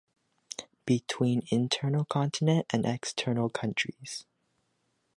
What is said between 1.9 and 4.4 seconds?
continent and external countries.